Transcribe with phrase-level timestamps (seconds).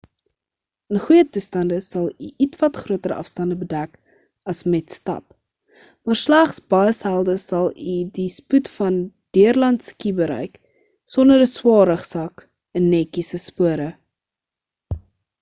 [0.93, 3.99] in goeie toestande sal u ietwat groter afstande bedek
[4.53, 5.35] as met stap
[6.05, 8.97] maar slegs baie selde sal u die spoed van
[9.39, 10.59] deurland ski bereik
[11.17, 12.45] sonder 'n swaar rugsak
[12.81, 13.89] in netjiese spore